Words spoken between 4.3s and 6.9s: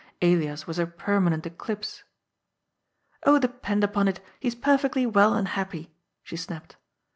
he is perfectly well and happy," she snapped.